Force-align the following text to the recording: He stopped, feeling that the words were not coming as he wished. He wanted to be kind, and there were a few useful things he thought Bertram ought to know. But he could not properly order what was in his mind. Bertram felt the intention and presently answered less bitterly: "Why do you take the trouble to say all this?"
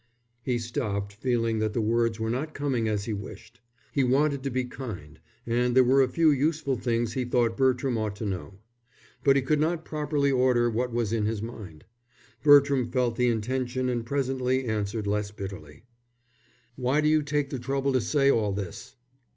He 0.41 0.57
stopped, 0.57 1.13
feeling 1.13 1.59
that 1.59 1.73
the 1.73 1.79
words 1.79 2.19
were 2.19 2.31
not 2.31 2.55
coming 2.55 2.87
as 2.89 3.05
he 3.05 3.13
wished. 3.13 3.61
He 3.91 4.03
wanted 4.03 4.41
to 4.41 4.49
be 4.49 4.63
kind, 4.63 5.19
and 5.45 5.75
there 5.75 5.83
were 5.83 6.01
a 6.01 6.09
few 6.09 6.31
useful 6.31 6.75
things 6.75 7.13
he 7.13 7.23
thought 7.23 7.55
Bertram 7.55 7.99
ought 7.99 8.15
to 8.15 8.25
know. 8.25 8.55
But 9.23 9.35
he 9.35 9.43
could 9.43 9.59
not 9.59 9.85
properly 9.85 10.31
order 10.31 10.71
what 10.71 10.91
was 10.91 11.13
in 11.13 11.27
his 11.27 11.43
mind. 11.43 11.85
Bertram 12.41 12.89
felt 12.89 13.15
the 13.15 13.29
intention 13.29 13.89
and 13.89 14.03
presently 14.03 14.65
answered 14.65 15.05
less 15.05 15.29
bitterly: 15.29 15.83
"Why 16.75 16.99
do 17.01 17.07
you 17.07 17.21
take 17.21 17.51
the 17.51 17.59
trouble 17.59 17.93
to 17.93 18.01
say 18.01 18.31
all 18.31 18.53
this?" 18.53 18.95